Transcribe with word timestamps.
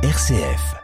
RCF. 0.00 0.76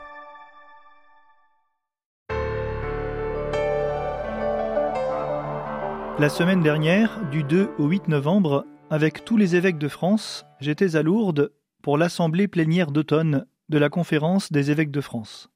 La 6.19 6.29
semaine 6.29 6.65
dernière, 6.65 7.25
du 7.31 7.45
2 7.45 7.71
au 7.79 7.87
8 7.87 8.09
novembre, 8.09 8.67
avec 8.91 9.25
tous 9.25 9.37
les 9.37 9.55
évêques 9.55 9.79
de 9.79 9.87
France, 9.87 10.45
j'étais 10.59 10.97
à 10.97 11.05
Lourdes 11.05 11.53
pour 11.81 11.97
l'assemblée 11.97 12.49
plénière 12.49 12.91
d'automne 12.91 13.47
de 13.69 13.79
la 13.79 13.89
conférence 13.89 14.51
des 14.51 14.73
évêques 14.73 14.91
de 14.91 15.01
France. 15.01 15.49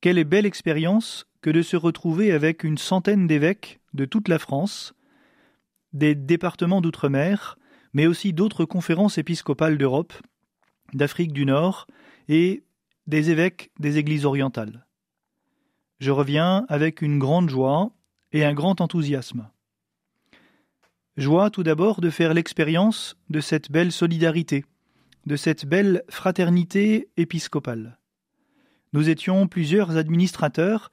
Quelle 0.00 0.22
belle 0.22 0.46
expérience 0.46 1.26
que 1.42 1.50
de 1.50 1.62
se 1.62 1.76
retrouver 1.76 2.30
avec 2.30 2.62
une 2.62 2.78
centaine 2.78 3.26
d'évêques 3.26 3.80
de 3.94 4.04
toute 4.04 4.28
la 4.28 4.38
France, 4.38 4.94
des 5.92 6.14
départements 6.14 6.80
d'outre-mer, 6.80 7.58
mais 7.94 8.06
aussi 8.06 8.32
d'autres 8.32 8.64
conférences 8.64 9.18
épiscopales 9.18 9.76
d'Europe, 9.76 10.12
d'Afrique 10.94 11.32
du 11.32 11.44
Nord 11.44 11.88
et 12.30 12.62
des 13.08 13.30
évêques 13.30 13.72
des 13.80 13.98
églises 13.98 14.24
orientales. 14.24 14.86
Je 15.98 16.12
reviens 16.12 16.64
avec 16.68 17.02
une 17.02 17.18
grande 17.18 17.50
joie 17.50 17.90
et 18.32 18.44
un 18.44 18.54
grand 18.54 18.80
enthousiasme. 18.80 19.50
Joie 21.16 21.50
tout 21.50 21.64
d'abord 21.64 22.00
de 22.00 22.08
faire 22.08 22.32
l'expérience 22.32 23.18
de 23.30 23.40
cette 23.40 23.72
belle 23.72 23.90
solidarité, 23.90 24.64
de 25.26 25.34
cette 25.34 25.66
belle 25.66 26.04
fraternité 26.08 27.08
épiscopale. 27.16 27.98
Nous 28.92 29.08
étions 29.08 29.48
plusieurs 29.48 29.96
administrateurs, 29.96 30.90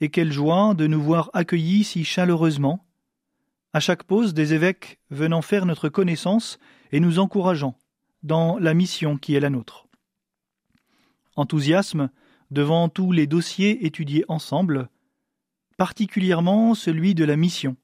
et 0.00 0.08
quelle 0.08 0.32
joie 0.32 0.74
de 0.74 0.86
nous 0.86 1.02
voir 1.02 1.30
accueillis 1.32 1.82
si 1.82 2.04
chaleureusement, 2.04 2.86
à 3.72 3.80
chaque 3.80 4.04
pause 4.04 4.34
des 4.34 4.54
évêques 4.54 5.00
venant 5.10 5.42
faire 5.42 5.66
notre 5.66 5.88
connaissance 5.88 6.58
et 6.92 7.00
nous 7.00 7.18
encourageant 7.18 7.76
dans 8.22 8.56
la 8.58 8.72
mission 8.72 9.16
qui 9.16 9.34
est 9.34 9.40
la 9.40 9.50
nôtre. 9.50 9.85
Enthousiasme 11.36 12.10
devant 12.50 12.88
tous 12.88 13.12
les 13.12 13.26
dossiers 13.26 13.84
étudiés 13.86 14.24
ensemble, 14.28 14.88
particulièrement 15.76 16.74
celui 16.74 17.14
de 17.14 17.24
la 17.24 17.36
mission. 17.36 17.76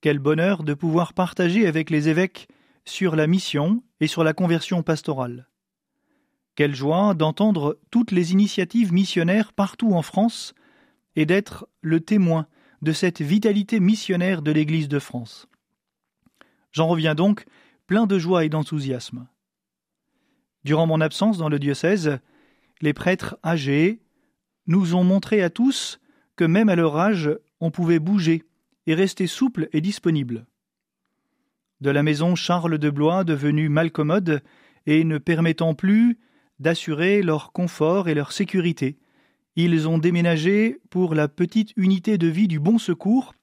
Quel 0.00 0.18
bonheur 0.18 0.62
de 0.62 0.74
pouvoir 0.74 1.14
partager 1.14 1.66
avec 1.66 1.90
les 1.90 2.08
évêques 2.08 2.48
sur 2.84 3.16
la 3.16 3.26
mission 3.26 3.82
et 4.00 4.06
sur 4.06 4.22
la 4.22 4.34
conversion 4.34 4.82
pastorale. 4.82 5.48
Quelle 6.54 6.74
joie 6.74 7.14
d'entendre 7.14 7.80
toutes 7.90 8.12
les 8.12 8.32
initiatives 8.32 8.92
missionnaires 8.92 9.52
partout 9.52 9.92
en 9.92 10.02
France 10.02 10.54
et 11.16 11.26
d'être 11.26 11.66
le 11.80 12.00
témoin 12.00 12.46
de 12.82 12.92
cette 12.92 13.22
vitalité 13.22 13.80
missionnaire 13.80 14.42
de 14.42 14.52
l'Église 14.52 14.88
de 14.88 14.98
France. 14.98 15.48
J'en 16.70 16.86
reviens 16.86 17.14
donc 17.14 17.46
plein 17.86 18.06
de 18.06 18.18
joie 18.18 18.44
et 18.44 18.48
d'enthousiasme. 18.48 19.26
Durant 20.64 20.86
mon 20.86 21.00
absence 21.00 21.38
dans 21.38 21.48
le 21.48 21.58
diocèse, 21.58 22.18
les 22.84 22.92
prêtres 22.92 23.38
âgés 23.42 24.02
nous 24.66 24.94
ont 24.94 25.04
montré 25.04 25.42
à 25.42 25.48
tous 25.48 26.00
que 26.36 26.44
même 26.44 26.68
à 26.68 26.76
leur 26.76 26.98
âge, 26.98 27.30
on 27.58 27.70
pouvait 27.70 27.98
bouger 27.98 28.42
et 28.86 28.94
rester 28.94 29.26
souple 29.26 29.70
et 29.72 29.80
disponible. 29.80 30.44
De 31.80 31.88
la 31.88 32.02
maison 32.02 32.34
Charles 32.34 32.76
de 32.76 32.90
Blois 32.90 33.24
devenue 33.24 33.70
malcommode 33.70 34.42
et 34.84 35.02
ne 35.04 35.16
permettant 35.16 35.74
plus 35.74 36.18
d'assurer 36.58 37.22
leur 37.22 37.52
confort 37.52 38.10
et 38.10 38.14
leur 38.14 38.32
sécurité, 38.32 38.98
ils 39.56 39.88
ont 39.88 39.96
déménagé 39.96 40.78
pour 40.90 41.14
la 41.14 41.26
petite 41.26 41.72
unité 41.76 42.18
de 42.18 42.26
vie 42.26 42.48
du 42.48 42.60
Bon 42.60 42.78
Secours, 42.78 43.34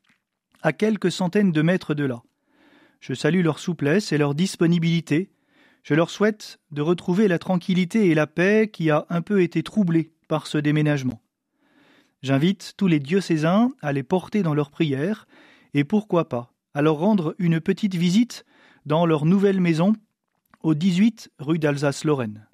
à 0.61 0.71
quelques 0.71 1.11
centaines 1.11 1.51
de 1.51 1.61
mètres 1.63 1.95
de 1.95 2.03
là. 2.03 2.21
Je 2.99 3.15
salue 3.15 3.41
leur 3.41 3.57
souplesse 3.57 4.11
et 4.11 4.19
leur 4.19 4.35
disponibilité. 4.35 5.31
Je 5.83 5.93
leur 5.93 6.09
souhaite 6.09 6.59
de 6.71 6.81
retrouver 6.81 7.27
la 7.27 7.39
tranquillité 7.39 8.09
et 8.09 8.15
la 8.15 8.27
paix 8.27 8.69
qui 8.71 8.91
a 8.91 9.05
un 9.09 9.21
peu 9.21 9.41
été 9.41 9.63
troublée 9.63 10.11
par 10.27 10.47
ce 10.47 10.57
déménagement. 10.57 11.21
J'invite 12.21 12.73
tous 12.77 12.87
les 12.87 12.99
diocésains 12.99 13.71
à 13.81 13.91
les 13.91 14.03
porter 14.03 14.43
dans 14.43 14.53
leurs 14.53 14.69
prières 14.69 15.27
et 15.73 15.83
pourquoi 15.83 16.29
pas 16.29 16.53
à 16.73 16.81
leur 16.81 16.97
rendre 16.97 17.35
une 17.39 17.59
petite 17.59 17.95
visite 17.95 18.45
dans 18.85 19.05
leur 19.05 19.25
nouvelle 19.25 19.59
maison 19.59 19.93
au 20.61 20.73
18 20.73 21.31
rue 21.39 21.59
d'Alsace-Lorraine. 21.59 22.47